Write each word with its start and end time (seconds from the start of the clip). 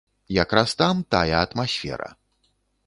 Як 0.41 0.49
раз 0.59 0.69
там 0.81 0.95
тая 1.17 1.37
атмасфера. 1.45 2.09